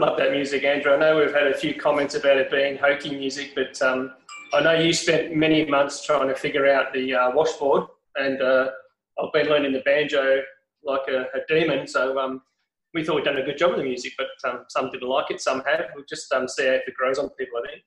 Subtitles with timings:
[0.00, 0.94] love that music, Andrew.
[0.94, 4.14] I know we've had a few comments about it being hokey music, but um,
[4.54, 7.84] I know you spent many months trying to figure out the uh, washboard,
[8.16, 8.70] and uh,
[9.22, 10.40] I've been learning the banjo
[10.82, 11.86] like a, a demon.
[11.86, 12.40] So um,
[12.94, 15.30] we thought we'd done a good job with the music, but um, some didn't like
[15.30, 15.84] it, some have.
[15.94, 17.82] We'll just um, see how it grows on people, I think.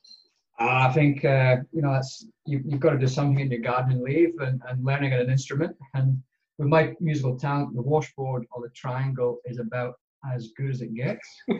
[0.61, 3.61] Uh, I think uh, you know that's you, have got to do something in your
[3.61, 5.75] garden and leave, and, and learning an instrument.
[5.95, 6.21] And
[6.59, 9.95] with my musical talent, the washboard or the triangle is about
[10.31, 11.27] as good as it gets.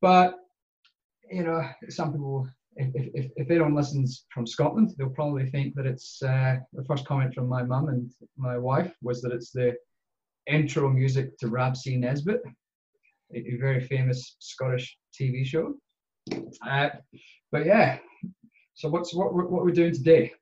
[0.00, 0.34] but
[1.30, 5.86] you know, some people, if, if, if anyone listens from Scotland, they'll probably think that
[5.86, 9.74] it's uh, the first comment from my mum and my wife was that it's the
[10.46, 11.96] intro music to Rab C.
[11.96, 12.42] Nesbitt,
[13.34, 15.74] a, a very famous Scottish TV show.
[16.66, 16.88] Uh,
[17.50, 17.98] but yeah,
[18.74, 20.32] so what's what, what we're doing today?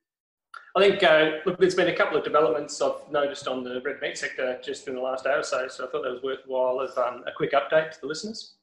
[0.77, 4.01] I think uh, look, there's been a couple of developments I've noticed on the red
[4.03, 5.69] meat sector just in the last hour or so.
[5.69, 8.57] So I thought that was worthwhile as um, a quick update to the listeners.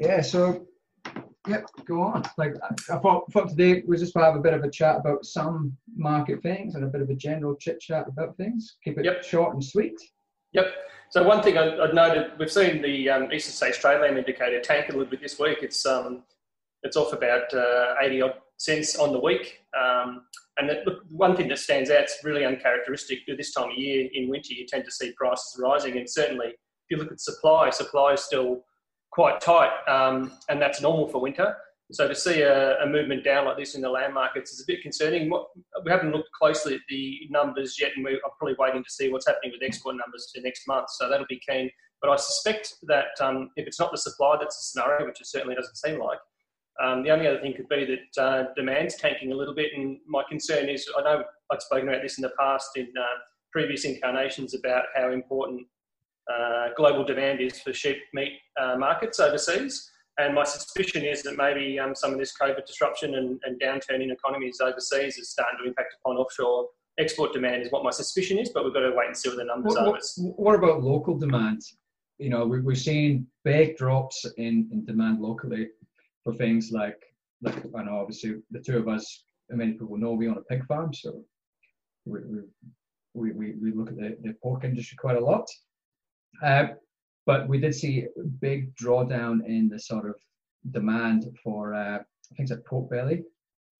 [0.00, 0.22] Yeah.
[0.22, 0.66] So
[1.46, 2.24] yep, go on.
[2.38, 2.54] Like
[2.90, 6.42] I thought, thought today we just have a bit of a chat about some market
[6.42, 8.76] things and a bit of a general chit chat about things.
[8.82, 9.22] Keep it yep.
[9.22, 10.00] short and sweet.
[10.52, 10.66] Yep.
[11.10, 14.60] So one thing I, would noted, we've seen the um, Eastern States Trade Lamb indicator
[14.60, 15.58] tank a little bit this week.
[15.60, 16.22] It's um,
[16.82, 19.58] it's off about uh, 80 odd cents on the week.
[19.78, 20.22] Um,
[20.56, 24.08] and the, look, one thing that stands out, it's really uncharacteristic this time of year
[24.14, 25.98] in winter, you tend to see prices rising.
[25.98, 26.56] And certainly, if
[26.90, 28.64] you look at supply, supply is still
[29.20, 31.54] quite tight, um, and that's normal for winter.
[31.92, 34.64] So to see a, a, movement down like this in the lamb markets is a
[34.66, 35.30] bit concerning.
[35.84, 39.26] We haven't looked closely at the numbers yet, and we're probably waiting to see what's
[39.26, 40.86] happening with export numbers for next month.
[40.92, 41.68] So that'll be keen.
[42.00, 45.26] But I suspect that um, if it's not the supply that's the scenario, which it
[45.26, 46.20] certainly doesn't seem like,
[46.82, 49.98] um, the only other thing could be that uh, demand's tanking a little bit, and
[50.08, 53.18] my concern is I know I've spoken about this in the past in uh,
[53.52, 55.66] previous incarnations about how important
[56.30, 59.90] uh, global demand is for sheep meat uh, markets overseas.
[60.18, 64.02] And my suspicion is that maybe um, some of this COVID disruption and, and, downturn
[64.02, 66.66] in economies overseas is starting to impact upon offshore
[66.98, 69.38] export demand, is what my suspicion is, but we've got to wait and see what
[69.38, 69.90] the numbers what, are.
[69.90, 70.02] What,
[70.36, 71.62] what about local demand?
[72.18, 75.68] You know, we, we're seeing big drops in, in demand locally
[76.22, 77.00] for things like,
[77.40, 80.66] like I know obviously the two of us, many people know we own a pig
[80.66, 81.24] farm, so
[82.04, 82.20] we,
[83.14, 85.48] we, we, we look at the, the pork industry quite a lot.
[86.42, 86.64] Uh,
[87.26, 90.16] but we did see a big drawdown in the sort of
[90.70, 91.98] demand for uh,
[92.36, 93.22] things like pork belly.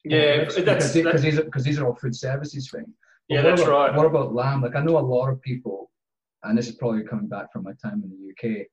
[0.04, 2.86] Yeah, because, because these are because these are all food services thing.
[3.28, 3.94] But yeah, that's about, right.
[3.94, 4.62] What about lamb?
[4.62, 5.90] Like I know a lot of people,
[6.42, 8.66] and this is probably coming back from my time in the UK.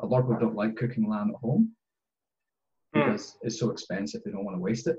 [0.00, 1.72] A lot of people don't like cooking lamb at home.
[2.94, 3.00] Hmm.
[3.00, 3.34] because mm.
[3.42, 4.22] it's so expensive.
[4.24, 4.96] They don't want to waste it.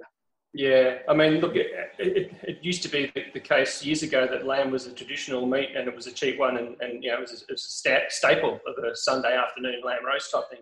[0.54, 1.68] Yeah, I mean, look, it,
[1.98, 5.70] it, it used to be the, case years ago that lamb was a traditional meat
[5.78, 7.66] and it was a cheap one, and, and you know, it was a, it was
[7.66, 10.60] a sta- staple of a Sunday afternoon lamb roast type thing.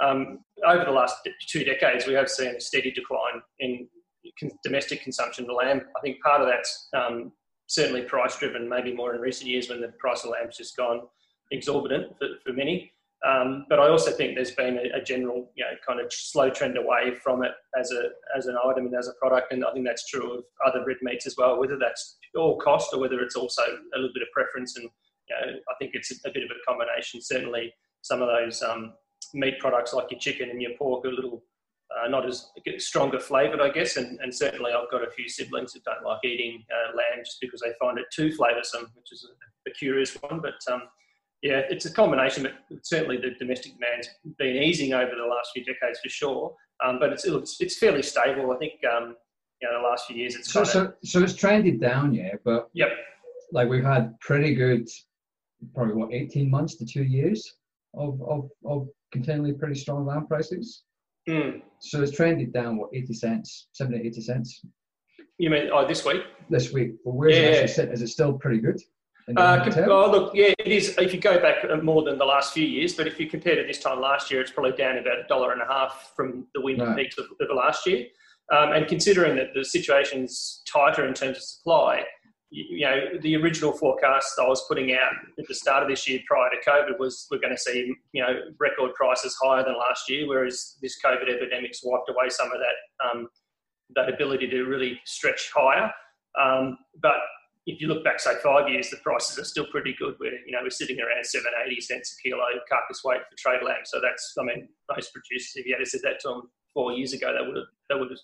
[0.00, 1.16] Um, over the last
[1.48, 3.88] two decades, we have seen a steady decline in
[4.38, 5.82] con- domestic consumption of lamb.
[5.96, 7.32] I think part of that's um,
[7.66, 11.00] certainly price driven, maybe more in recent years when the price of lamb's just gone
[11.50, 12.92] exorbitant for, for many.
[13.24, 16.50] Um, but I also think there's been a, a, general, you know, kind of slow
[16.50, 19.72] trend away from it as a as an item and as a product, and I
[19.72, 21.58] think that's true of other red meats as well.
[21.58, 24.90] Whether that's all cost or whether it's also a little bit of preference, and
[25.30, 27.22] you know, I think it's a, bit of a combination.
[27.22, 28.92] Certainly, some of those um,
[29.32, 31.44] meat products like your chicken and your pork are a little
[31.96, 35.72] uh, not as stronger flavoured, I guess, and, and, certainly I've got a few siblings
[35.74, 39.26] that don't like eating uh, lamb just because they find it too flavoursome, which is
[39.30, 40.60] a, a curious one, but.
[40.70, 40.82] Um,
[41.44, 45.62] yeah, it's a combination, but certainly the domestic demand's been easing over the last few
[45.62, 46.54] decades for sure.
[46.82, 48.50] Um, but it's, it's, it's fairly stable.
[48.50, 49.14] I think um,
[49.60, 52.32] you know the last few years it's so so so it's trended down, yeah.
[52.46, 52.88] But yep,
[53.52, 54.88] like we've had pretty good,
[55.74, 57.46] probably what eighteen months to two years
[57.92, 60.84] of of, of continually pretty strong lamb prices.
[61.28, 61.60] Mm.
[61.80, 64.64] So it's trended down what eighty cents, 70, 80 cents.
[65.36, 66.22] You mean oh this week?
[66.48, 66.92] This week.
[67.04, 67.42] Well, where's yeah.
[67.42, 67.92] it actually sitting?
[67.92, 68.80] Is it still pretty good?
[69.36, 70.96] Uh, oh, look, yeah, it is.
[70.98, 73.56] If you go back uh, more than the last few years, but if you compare
[73.56, 76.46] to this time last year, it's probably down about a dollar and a half from
[76.54, 76.96] the winter right.
[76.96, 78.06] peaks of, of last year.
[78.52, 82.04] Um, and considering that the situation's tighter in terms of supply,
[82.50, 86.06] you, you, know, the original forecast I was putting out at the start of this
[86.06, 89.74] year prior to COVID was we're going to see, you know, record prices higher than
[89.78, 93.28] last year, whereas this COVID epidemic's wiped away some of that um,
[93.96, 95.90] that ability to really stretch higher.
[96.38, 97.20] Um, but
[97.66, 100.14] if you look back, say five years, the prices are still pretty good.
[100.20, 103.64] We're you know we're sitting around seven eighty cents a kilo carcass weight for trade
[103.64, 103.84] lamb.
[103.84, 106.42] So that's I mean most producers, if you had said that to them
[106.74, 108.18] four years ago, they would have they would have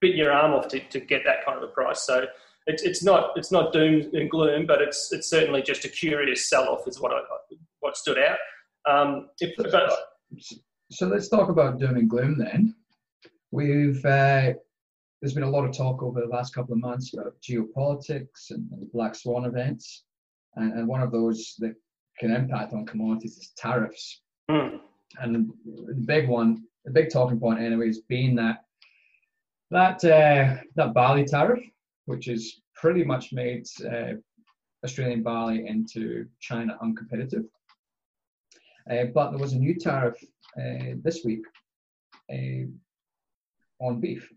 [0.00, 2.02] bitten your arm off to, to get that kind of a price.
[2.02, 2.26] So
[2.66, 6.48] it's it's not it's not doom and gloom, but it's it's certainly just a curious
[6.48, 7.20] sell off is what I
[7.80, 8.38] what stood out.
[8.88, 9.90] Um, if, but,
[10.90, 12.74] so let's talk about doom and gloom then.
[13.50, 14.54] We've uh,
[15.20, 18.70] there's been a lot of talk over the last couple of months about geopolitics and,
[18.72, 20.04] and black swan events,
[20.56, 21.74] and, and, one of those that
[22.18, 24.22] can impact on commodities is tariffs.
[24.50, 24.80] Mm.
[25.20, 28.64] And the big one, the big talking point, anyway, has been that
[29.70, 31.62] that uh, that barley tariff,
[32.04, 34.12] which has pretty much made uh,
[34.84, 37.44] Australian barley into China uncompetitive.
[38.90, 40.16] Uh, but there was a new tariff
[40.58, 41.44] uh, this week
[42.32, 42.66] uh,
[43.80, 44.30] on beef.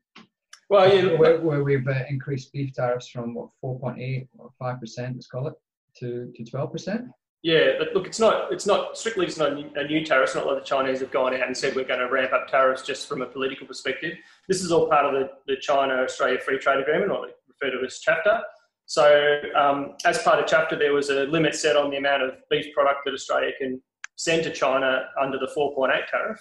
[0.69, 5.15] Well, yeah, where, where we've uh, increased beef tariffs from what 4.8 or 5 percent,
[5.15, 5.55] let's call it,
[5.97, 7.09] to to 12 percent.
[7.41, 10.29] Yeah, but look, it's not it's not strictly it's not a new tariff.
[10.29, 12.49] It's not like the Chinese have gone out and said we're going to ramp up
[12.49, 14.13] tariffs just from a political perspective.
[14.47, 17.85] This is all part of the, the China Australia Free Trade Agreement, or referred to
[17.85, 18.41] as ChAFTA.
[18.85, 22.33] So, um, as part of ChAFTA, there was a limit set on the amount of
[22.49, 23.81] beef product that Australia can
[24.17, 26.39] send to China under the 4.8 tariff,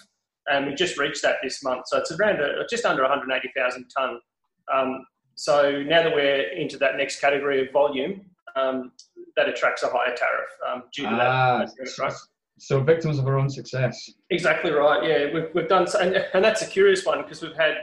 [0.49, 1.87] and we just reached that this month.
[1.87, 4.19] So it's around a, just under 180,000 tonne.
[4.73, 5.05] Um,
[5.35, 8.25] so now that we're into that next category of volume,
[8.55, 8.91] um,
[9.35, 11.89] that attracts a higher tariff um, due to ah, that.
[11.99, 12.13] Right?
[12.57, 14.09] So victims of our own success.
[14.29, 15.01] Exactly right.
[15.07, 17.75] Yeah, we've, we've done, and, and that's a curious one because we've had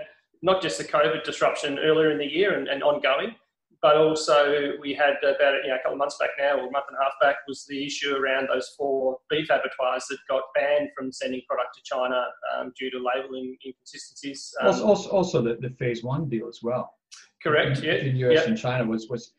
[0.42, 3.34] not just the COVID disruption earlier in the year and, and ongoing,
[3.82, 6.70] but also we had about you know, a couple of months back now, or a
[6.70, 10.42] month and a half back, was the issue around those four beef abattoirs that got
[10.54, 12.26] banned from sending product to China
[12.56, 14.54] um, due to labelling inconsistencies.
[14.60, 16.94] Um, also, also, also, the, the phase one deal as well.
[17.42, 17.82] Correct.
[17.82, 17.94] yeah.
[17.94, 18.46] Between US yep.
[18.48, 19.32] and China was was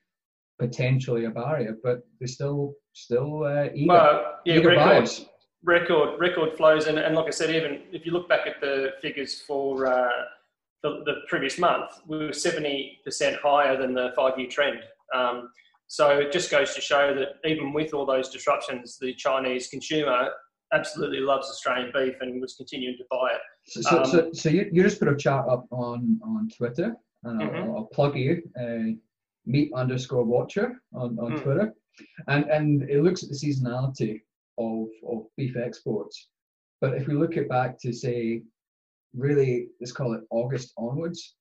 [0.60, 5.10] potentially a barrier, but they're still still uh, eager, well, yeah, eager record,
[5.64, 8.92] record record flows, and, and like I said, even if you look back at the
[9.02, 10.10] figures for uh,
[10.84, 14.80] the, the, previous month, we were seventy percent higher than the five year trend.
[15.16, 15.50] Um,
[15.88, 20.30] so it just goes to show that even with all those disruptions, the Chinese consumer
[20.74, 23.42] absolutely loves Australian beef and was continuing to buy it.
[23.68, 26.96] So, so, um, so, so you, you just put a chart up on on Twitter,
[27.24, 27.72] and I'll, mm-hmm.
[27.72, 28.42] I'll plug you.
[28.60, 28.98] Uh,
[29.48, 31.44] meat underscore watcher on, on mm.
[31.44, 31.74] Twitter.
[32.28, 34.22] And, and it looks at the seasonality
[34.60, 36.28] of, of beef exports.
[36.82, 38.44] But if we look at back to say,
[39.18, 41.36] really, let's call it August onwards,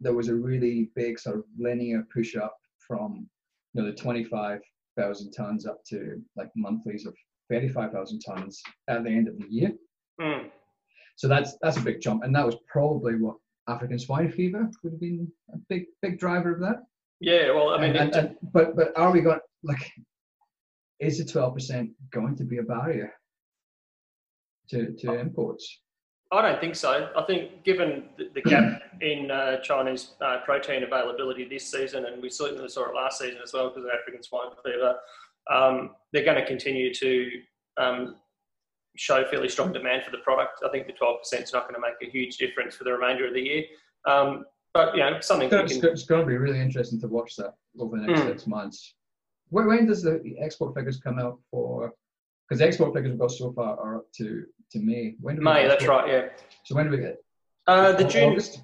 [0.00, 3.26] there was a really big sort of linear push up from
[3.72, 7.14] you know the 25,000 tons up to like monthlies of
[7.50, 9.72] 35,000 tons at the end of the year.
[10.20, 10.50] Mm.
[11.16, 13.36] So that's that's a big jump, and that was probably what
[13.68, 16.82] African swine fever would have been a big big driver of that.
[17.20, 19.92] Yeah, well, I mean, and, and, and, but but are we going like?
[20.98, 23.12] Is the twelve percent going to be a barrier
[24.70, 25.80] to to imports?
[26.32, 27.10] I don't think so.
[27.14, 32.22] I think given the, the gap in uh, Chinese uh, protein availability this season, and
[32.22, 34.94] we certainly saw it last season as well because of African swine fever,
[35.50, 37.30] um, they're going to continue to
[37.76, 38.16] um,
[38.96, 40.62] show fairly strong demand for the product.
[40.64, 43.26] I think the 12% is not going to make a huge difference for the remainder
[43.26, 43.64] of the year.
[44.06, 45.50] Um, but you know, something.
[45.52, 45.90] It's, can...
[45.90, 48.28] it's going to be really interesting to watch that over the next mm.
[48.28, 48.94] six months.
[49.50, 51.92] When, when does the export figures come out for?
[52.48, 55.14] Because the export figures we've got so far are up to to May.
[55.20, 56.08] When May, that's right.
[56.08, 56.28] Yeah.
[56.64, 57.16] So when do we get?
[57.66, 58.32] Uh, the June.
[58.32, 58.60] August?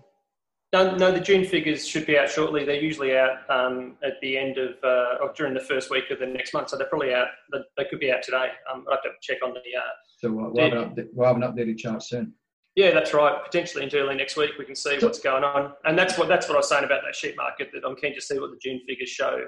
[0.72, 2.64] No, no, the June figures should be out shortly.
[2.64, 6.18] They're usually out um, at the end of uh, or during the first week of
[6.18, 7.28] the next month, so they're probably out.
[7.52, 8.48] They could be out today.
[8.70, 9.60] Um, I have to check on the.
[9.60, 9.82] Uh,
[10.18, 12.34] so we'll, we'll, have an we'll have an updated chart soon.
[12.74, 13.42] Yeah, that's right.
[13.42, 16.48] Potentially into early next week, we can see what's going on, and that's what that's
[16.48, 17.70] what I was saying about that sheep market.
[17.72, 19.46] That I'm keen to see what the June figures show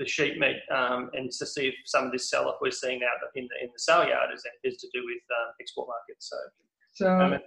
[0.00, 3.06] for sheep meat, um, and to see if some of this sell-off we're seeing now
[3.34, 6.30] in the in the sale yard is, is to do with um, export markets.
[6.30, 6.36] So,
[6.92, 7.38] so, um,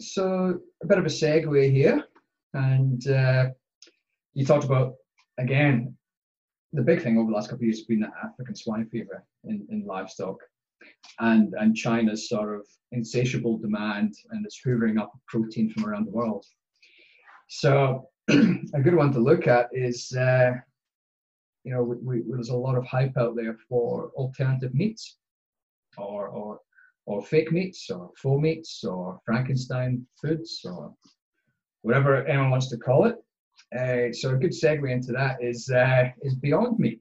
[0.00, 2.04] so a bit of a segue here,
[2.54, 3.46] and uh,
[4.34, 4.94] you talked about
[5.38, 5.94] again
[6.72, 9.24] the big thing over the last couple of years has been the African swine fever
[9.44, 10.36] in, in livestock
[11.18, 16.12] and and China's sort of insatiable demand and it's hoovering up protein from around the
[16.12, 16.44] world.
[17.48, 20.52] So a good one to look at is uh,
[21.64, 25.18] you know we, we, there's a lot of hype out there for alternative meats
[25.98, 26.60] or or
[27.06, 30.94] or fake meats or faux meats or Frankenstein foods or
[31.82, 33.16] whatever anyone wants to call it.
[33.76, 37.00] Uh, so a good segue into that is uh, is Beyond Meat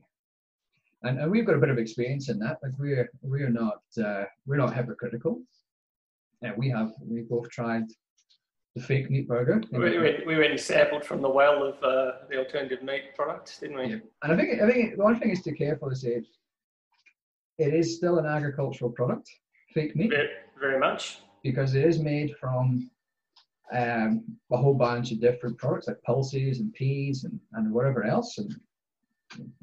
[1.04, 2.58] and, and we've got a bit of experience in that.
[2.62, 5.42] Like we're we're not uh, we're not hypocritical.
[6.42, 7.84] And we have we both tried
[8.76, 9.62] the fake meat burger.
[9.72, 13.86] We, we, we sampled from the well of uh, the alternative meat products, didn't we?
[13.88, 13.98] Yeah.
[14.24, 16.22] And I think I think the one thing is to careful to say
[17.58, 19.30] it is still an agricultural product,
[19.74, 20.12] fake meat.
[20.12, 21.20] Very, very much.
[21.44, 22.90] Because it is made from
[23.74, 28.38] um, a whole bunch of different products like pulses and peas and, and whatever else.
[28.38, 28.56] And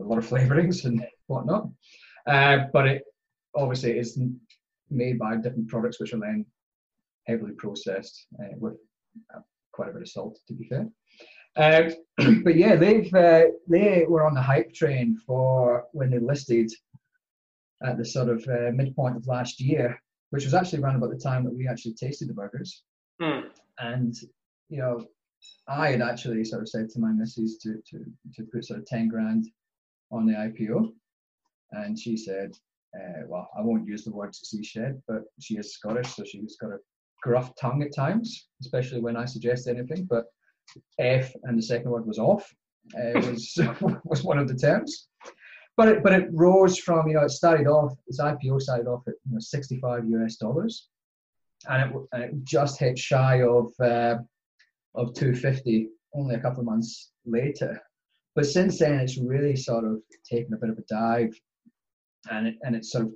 [0.00, 1.68] a lot of flavorings and whatnot.
[2.26, 3.02] Uh, but it
[3.54, 4.18] obviously is
[4.90, 6.44] made by different products, which are then
[7.26, 8.75] heavily processed uh, with
[9.73, 10.88] quite a bit of salt, to be fair.
[11.56, 11.90] Uh,
[12.44, 16.70] but yeah, they've uh, they were on the hype train for when they listed
[17.82, 21.18] at the sort of uh, midpoint of last year, which was actually around about the
[21.18, 22.82] time that we actually tasted the burgers.
[23.20, 23.44] Mm.
[23.78, 24.14] And
[24.68, 25.06] you know,
[25.68, 28.04] I had actually sort of said to my missus to to
[28.35, 29.46] to put sort of ten grand
[30.11, 30.92] on the IPO,
[31.73, 32.52] and she said,
[32.94, 36.56] uh, well, I won't use the word sea shed, but she is Scottish, so she's
[36.61, 36.78] got a
[37.23, 40.06] gruff tongue at times, especially when I suggest anything.
[40.08, 40.26] But
[40.99, 42.52] F and the second word was off
[42.94, 43.58] uh, was
[44.04, 45.08] was one of the terms.
[45.76, 49.02] But it, but it rose from you know it started off its IPO started off
[49.06, 50.88] at you know, 65 US dollars,
[51.68, 54.16] and it, and it just hit shy of uh,
[54.94, 57.80] of 250 only a couple of months later.
[58.35, 61.38] But since then, it's really sort of taken a bit of a dive,
[62.30, 63.12] and it, and it's sort of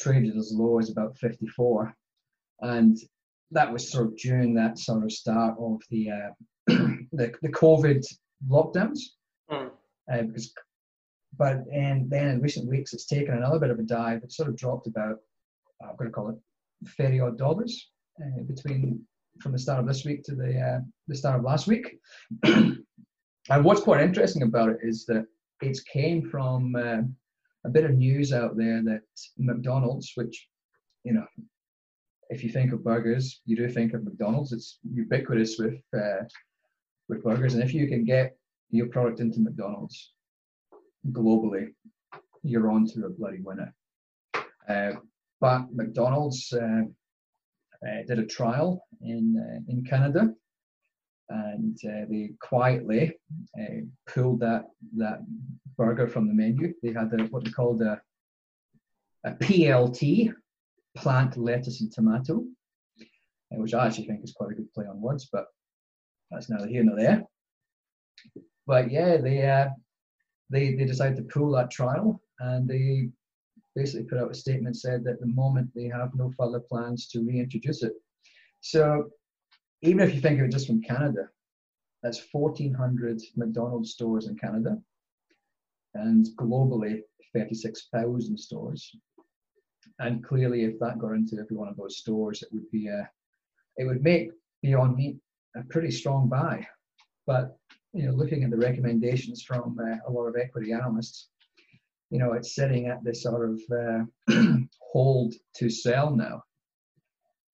[0.00, 1.94] traded as low as about 54,
[2.60, 2.96] and
[3.50, 6.30] that was sort of during that sort of start of the uh,
[7.12, 8.04] the, the COVID
[8.48, 9.00] lockdowns.
[9.50, 9.70] Mm.
[10.12, 10.52] Uh, because,
[11.36, 14.22] but and then in recent weeks, it's taken another bit of a dive.
[14.22, 15.18] It sort of dropped about
[15.82, 16.36] I'm going to call it
[16.96, 17.90] thirty odd dollars
[18.20, 19.00] uh, between
[19.40, 21.98] from the start of this week to the uh, the start of last week.
[22.44, 22.84] and
[23.48, 25.24] what's quite interesting about it is that
[25.62, 27.02] it came from uh,
[27.64, 29.02] a bit of news out there that
[29.38, 30.46] McDonald's, which
[31.04, 31.26] you know,
[32.30, 34.52] if you think of burgers, you do think of McDonald's.
[34.52, 36.24] It's ubiquitous with uh,
[37.08, 38.36] with burgers, and if you can get
[38.70, 40.12] your product into McDonald's
[41.10, 41.74] globally,
[42.42, 43.74] you're on to a bloody winner.
[44.68, 44.92] Uh,
[45.40, 46.82] but McDonald's uh,
[47.86, 50.32] uh, did a trial in uh, in Canada,
[51.28, 53.18] and uh, they quietly
[54.06, 55.20] pulled that that
[55.76, 56.74] burger from the menu.
[56.82, 58.00] They had a, what they called a
[59.24, 60.32] a PLT,
[60.96, 62.44] plant lettuce and tomato,
[63.50, 65.46] which I actually think is quite a good play on words, but
[66.30, 67.24] that's neither here nor there.
[68.66, 69.68] But yeah, they uh,
[70.50, 73.10] they they decided to pull that trial, and they
[73.74, 77.08] basically put out a statement said that at the moment they have no further plans
[77.08, 77.92] to reintroduce it.
[78.60, 79.10] So
[79.82, 81.28] even if you think of it just from Canada,
[82.02, 84.78] that's 1,400 McDonald's stores in Canada,
[85.94, 87.02] and globally
[87.34, 88.94] 36,000 stores.
[90.00, 93.08] And clearly, if that got into every one of those stores, it would be a,
[93.76, 94.30] it would make
[94.62, 95.18] Beyond Meat
[95.54, 96.66] a pretty strong buy.
[97.26, 97.58] But
[97.92, 101.28] you know, looking at the recommendations from uh, a lot of equity analysts,
[102.08, 104.42] you know, it's sitting at this sort of uh,
[104.80, 106.44] hold to sell now,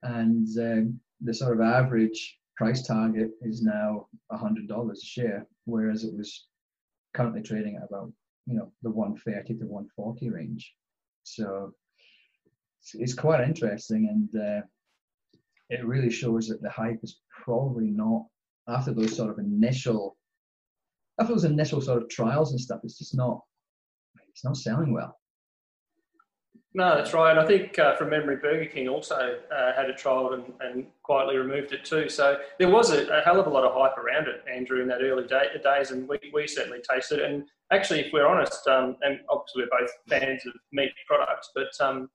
[0.05, 0.88] and uh,
[1.23, 6.47] the sort of average price target is now hundred dollars a share, whereas it was
[7.12, 8.12] currently trading at about
[8.47, 10.73] you know the 130 to 140 range.
[11.25, 11.75] So
[12.87, 14.61] it's, it's quite interesting, and uh,
[15.71, 18.25] it really shows that the hype is probably not
[18.69, 20.16] after those sort of initial
[21.21, 22.81] after those initial sort of trials and stuff.
[22.85, 23.40] It's just not
[24.28, 25.19] it's not selling well.
[26.75, 27.31] No, that's right.
[27.31, 30.87] And I think uh, from memory, Burger King also uh, had a trial and, and,
[31.02, 32.11] quietly removed it too.
[32.11, 34.88] So there was a, a, hell of a lot of hype around it, Andrew, in
[34.88, 37.31] that early day, days, and we, we certainly tasted it.
[37.31, 41.71] And actually, if we're honest, um, and obviously we're both fans of meat products, but
[41.81, 42.11] um,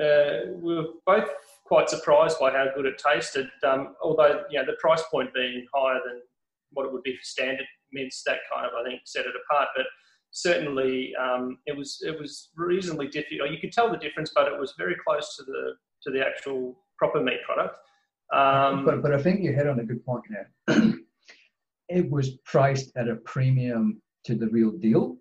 [0.00, 1.28] uh, we were both
[1.64, 3.48] quite surprised by how good it tasted.
[3.62, 6.20] Um, although you know the price point being higher than
[6.72, 9.68] what it would be for standard mince, that kind of I think set it apart.
[9.76, 9.86] But
[10.32, 13.50] certainly um, it was it was reasonably difficult.
[13.50, 16.76] You could tell the difference, but it was very close to the to the actual
[16.98, 17.78] proper meat product.
[18.32, 20.94] Um, but but I think you hit on a good point there.
[21.88, 25.16] it was priced at a premium to the real deal.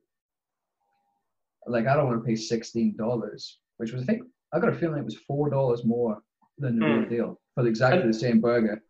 [1.67, 4.23] Like I don't want to pay sixteen dollars, which was I think
[4.53, 6.19] I got a feeling it was four dollars more
[6.57, 6.93] than the mm.
[6.93, 7.09] real hmm.
[7.09, 8.81] deal for exactly the same burger.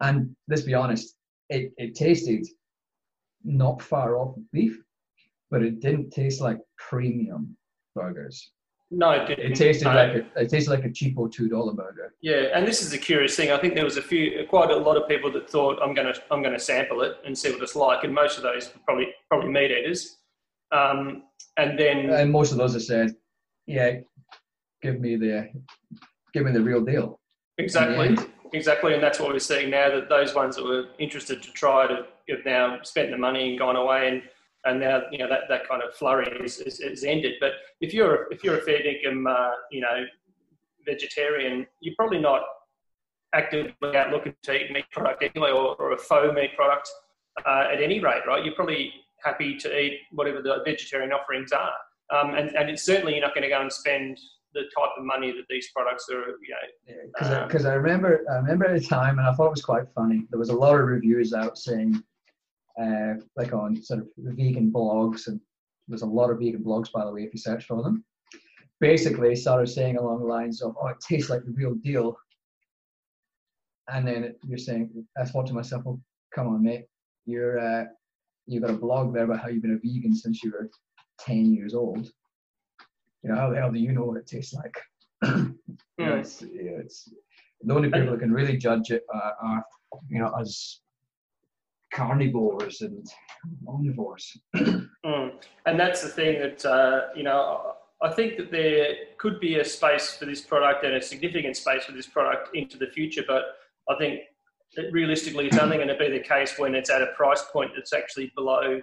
[0.00, 1.16] And let's be honest,
[1.48, 2.46] it, it tasted
[3.44, 4.78] not far off beef,
[5.50, 7.56] but it didn't taste like premium
[7.94, 8.50] burgers.
[8.90, 9.52] No, it didn't.
[9.52, 9.94] It tasted no.
[9.94, 12.14] like a, it tasted like a cheapo two dollar burger.
[12.20, 13.50] Yeah, and this is a curious thing.
[13.50, 16.14] I think there was a few, quite a lot of people that thought I'm gonna
[16.30, 19.08] I'm gonna sample it and see what it's like, and most of those were probably
[19.28, 20.18] probably meat eaters.
[20.70, 21.24] Um,
[21.56, 23.16] and then and most of those have said,
[23.66, 23.98] yeah,
[24.82, 25.48] give me the
[26.32, 27.20] give me the real deal.
[27.58, 28.16] Exactly,
[28.52, 29.88] exactly, and that's what we're seeing now.
[29.88, 33.58] That those ones that were interested to try to have now spent the money and
[33.58, 34.22] gone away, and
[34.66, 37.34] and now you know that, that kind of flurry is, is, is ended.
[37.40, 40.04] But if you're if you're a fair dinkum, uh, you know,
[40.84, 42.42] vegetarian, you're probably not
[43.34, 46.88] actively out looking to eat meat product anyway, or, or a faux meat product
[47.44, 48.44] uh, at any rate, right?
[48.44, 48.92] You're probably
[49.24, 51.74] happy to eat whatever the vegetarian offerings are,
[52.14, 54.18] um, and and it's certainly you're not going to go and spend
[54.56, 56.24] the type of money that these products are.
[56.40, 56.54] You
[56.88, 59.50] know, because um, I, I, remember I remember at the time, and I thought it
[59.50, 60.26] was quite funny.
[60.30, 62.02] There was a lot of reviews out saying,
[62.82, 65.40] uh, like on sort of vegan blogs, and
[65.88, 68.04] there's a lot of vegan blogs by the way if you search for them.
[68.80, 72.16] Basically, started saying along the lines of, "Oh, it tastes like the real deal,"
[73.92, 76.00] and then you're saying, I thought to myself, "Well,
[76.34, 76.86] come on, mate,
[77.26, 77.84] you're uh,
[78.46, 80.70] you've got a blog there about how you've been a vegan since you were
[81.20, 82.10] 10 years old.
[83.22, 84.76] You know, how the hell do you know what it tastes like?
[85.24, 85.56] you
[85.98, 87.12] know, it's, it's
[87.62, 89.64] the only people that can really judge it are, are
[90.08, 90.80] you know, as
[91.92, 93.06] carnivores and
[93.66, 94.36] omnivores.
[94.56, 95.32] mm.
[95.64, 99.64] And that's the thing that, uh, you know, I think that there could be a
[99.64, 103.42] space for this product and a significant space for this product into the future, but
[103.88, 104.20] I think
[104.92, 107.92] realistically, it's only going to be the case when it's at a price point that's
[107.92, 108.82] actually below,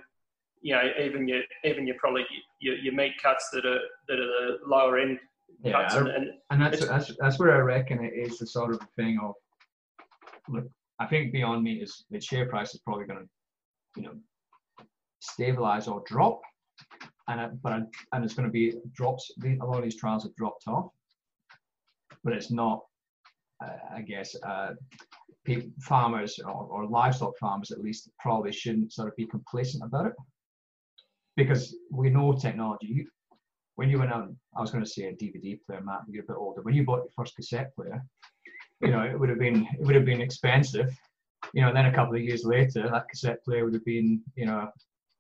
[0.63, 2.25] you know, even your even your probably
[2.59, 5.19] your, your meat cuts that are that are the lower end
[5.61, 5.95] yeah, cuts.
[5.95, 9.19] And, and, and that's, that's that's where I reckon it is the sort of thing
[9.21, 9.35] of
[10.47, 10.65] look.
[10.99, 14.13] I think Beyond Meat is the share price is probably going to, you know,
[15.19, 16.41] stabilize or drop,
[17.27, 17.73] and but
[18.13, 19.31] and it's going to be drops.
[19.43, 20.91] A lot of these trials have dropped off,
[22.23, 22.81] but it's not
[23.95, 24.71] I guess, uh,
[25.45, 30.07] people, farmers or, or, livestock farmers at least probably shouldn't sort of be complacent about
[30.07, 30.13] it
[31.35, 33.07] because we know technology.
[33.75, 36.27] When you went out, I was going to say a DVD player, Matt, you're a
[36.27, 36.61] bit older.
[36.61, 38.03] When you bought your first cassette player,
[38.81, 40.95] you know it would have been it would have been expensive.
[41.53, 44.45] You know, then a couple of years later, that cassette player would have been you
[44.45, 44.69] know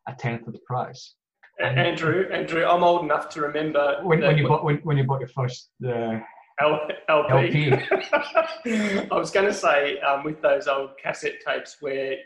[0.07, 1.15] a tenth of the price.
[1.59, 5.03] And Andrew, Andrew, I'm old enough to remember when, when you bought when, when you
[5.03, 6.19] bought your first uh,
[6.61, 7.71] L- LP.
[7.71, 7.73] LP.
[9.11, 12.17] I was going to say um, with those old cassette tapes, where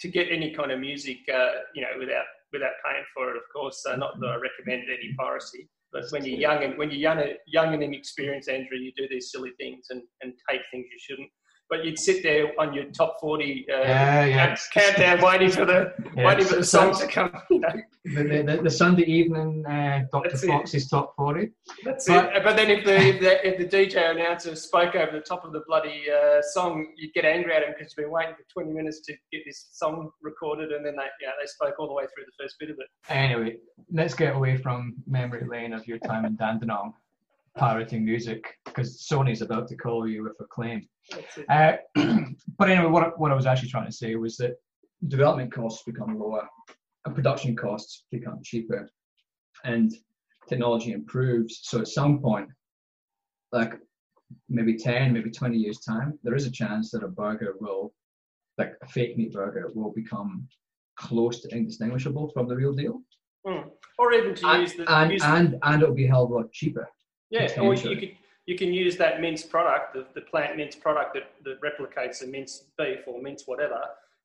[0.00, 3.42] to get any kind of music, uh, you know, without without paying for it, of
[3.54, 3.84] course.
[3.88, 7.22] Uh, not that I recommend any piracy, but when you're young and when you're young,
[7.46, 11.30] young and inexperienced, Andrew, you do these silly things and, and take things you shouldn't
[11.70, 14.56] but you'd sit there on your top 40 uh, yeah, yeah.
[14.72, 17.68] countdown waiting for the yeah, waiting for the song to come you know?
[18.04, 20.90] the, the, the, sunday evening uh, dr That's fox's it.
[20.90, 21.50] top 40
[21.84, 22.44] That's but, it.
[22.44, 25.52] But then if the, if the, if the DJ announcer spoke over the top of
[25.52, 28.72] the bloody uh, song, you'd get angry at him because you've been waiting for 20
[28.72, 32.04] minutes to get this song recorded, and then they, yeah, they spoke all the way
[32.04, 32.86] through the first bit of it.
[33.08, 33.56] Anyway,
[33.92, 36.92] let's get away from memory lane of your time in Dandenong
[37.58, 40.86] pirating music because Sony's about to call you with a claim.
[41.48, 41.72] Uh,
[42.58, 44.54] but anyway, what, what I was actually trying to say was that
[45.08, 46.46] development costs become lower
[47.04, 48.88] and production costs become cheaper
[49.64, 49.92] and
[50.48, 51.60] technology improves.
[51.62, 52.48] So at some point,
[53.52, 53.74] like
[54.48, 57.92] maybe 10, maybe 20 years time, there is a chance that a burger will,
[58.56, 60.46] like a fake meat burger, will become
[60.98, 63.02] close to indistinguishable from the real deal.
[63.46, 63.70] Mm.
[63.98, 66.52] Or even to and, use the and, use and, and it'll be held a lot
[66.52, 66.88] cheaper.
[67.30, 71.14] Yeah, or you could you can use that mince product, the, the plant mince product
[71.14, 73.80] that, that replicates a mince beef or mince whatever,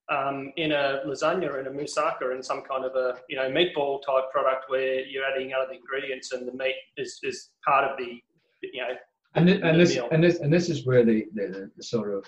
[0.09, 4.01] um, in a lasagna and a moussaka and some kind of a you know meatball
[4.05, 8.21] type product where you're adding other ingredients and the meat is, is part of the
[8.61, 8.95] you know
[9.35, 10.07] and, and this meal.
[10.11, 12.25] and this and this is where the, the, the sort of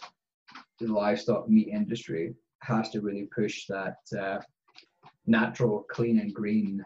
[0.80, 4.40] the livestock meat industry has to really push that uh,
[5.28, 6.84] natural, clean and green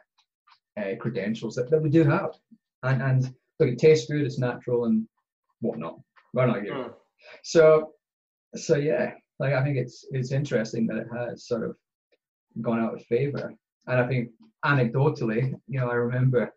[0.77, 2.31] uh, credentials that, that we do have,
[2.83, 5.07] and and look, it tastes good, it's natural, and
[5.61, 5.99] whatnot.
[6.33, 6.71] Why not you?
[6.71, 6.93] Mm.
[7.43, 7.91] So,
[8.55, 11.75] so yeah, like I think it's it's interesting that it has sort of
[12.61, 13.53] gone out of favor,
[13.87, 14.29] and I think
[14.65, 16.53] anecdotally, you know, I remember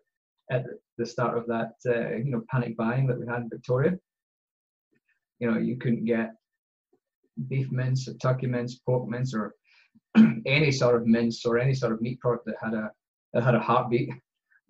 [0.51, 0.65] at
[0.97, 3.97] the start of that, uh, you know, panic buying that we had in Victoria.
[5.39, 6.31] You know, you couldn't get
[7.47, 9.53] beef mince or turkey mince, pork mince, or
[10.45, 12.91] any sort of mince or any sort of meat product that had a
[13.33, 14.09] that had a heartbeat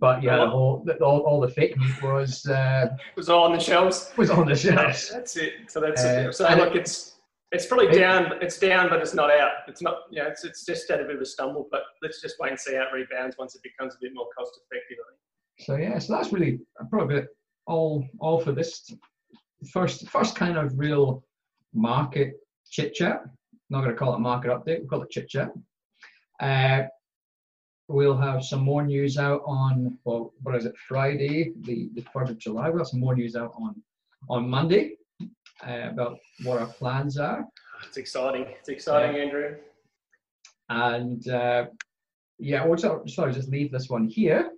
[0.03, 3.59] but yeah, the whole, all, all the fake meat was uh, was all on the
[3.59, 4.11] shelves.
[4.17, 5.09] Was on the shelves.
[5.09, 5.53] that's it.
[5.69, 6.35] So that's uh, it.
[6.35, 7.15] So look, it, it's
[7.53, 8.33] it's probably it, down.
[8.41, 9.51] It's down, but it's not out.
[9.69, 9.99] It's not.
[10.11, 11.69] Yeah, it's it's just had a bit of a stumble.
[11.71, 14.27] But let's just wait and see how it rebounds once it becomes a bit more
[14.37, 14.97] cost effective.
[15.59, 17.23] So yeah, so that's really probably
[17.65, 18.93] all all for this
[19.71, 21.23] first first kind of real
[21.73, 22.33] market
[22.69, 23.21] chit chat.
[23.69, 24.79] Not going to call it market update.
[24.79, 25.49] We'll call it chit chat.
[26.41, 26.87] Uh,
[27.88, 30.76] We'll have some more news out on well, what is it?
[30.88, 32.69] Friday, the the fourth of July.
[32.69, 33.82] We'll have some more news out on
[34.30, 34.96] on Monday
[35.67, 37.46] uh, about what our plans are.
[37.86, 38.46] It's exciting.
[38.60, 39.22] It's exciting, yeah.
[39.24, 39.56] Andrew.
[40.69, 41.65] And uh,
[42.39, 44.52] yeah, we'll sorry, just leave this one here.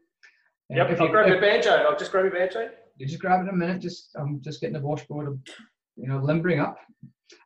[0.72, 1.72] Uh, yep, if I'll you, grab if, a banjo.
[1.72, 2.70] I'll just grab a banjo.
[2.98, 3.82] You just grab it in a minute.
[3.82, 5.40] Just I'm just getting the washboard,
[5.96, 6.78] you know, limbering up.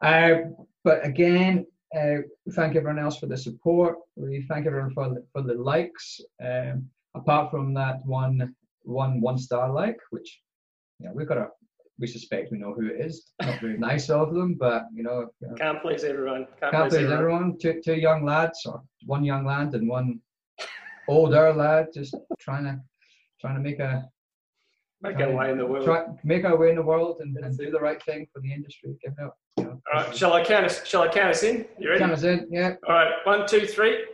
[0.01, 0.35] Uh,
[0.83, 1.65] but again,
[1.97, 2.17] uh,
[2.51, 3.95] thank everyone else for the support.
[4.15, 6.19] We thank everyone for the, for the likes.
[6.43, 10.39] Um, apart from that one one one star like, which
[10.99, 11.47] you know, we've got a
[11.99, 13.31] we suspect we know who it is.
[13.41, 16.47] Not very nice of them, but you know, Can't please everyone.
[16.59, 17.19] Can't, can't please please everyone.
[17.19, 17.57] everyone.
[17.59, 20.19] Two, two young lads, or one young lad and one
[21.07, 22.79] older lad, just trying to
[23.41, 24.07] trying to make a
[25.01, 25.85] Make our way in the world.
[25.85, 28.51] try make our way in the world and, and do the right thing for the
[28.53, 28.97] industry.
[29.01, 29.37] Give it up.
[29.67, 30.85] All right, shall I count us?
[30.85, 31.65] Shall I count us in?
[31.77, 31.99] You ready?
[31.99, 32.75] Count us in, yeah.
[32.87, 34.05] All right, one, two, three.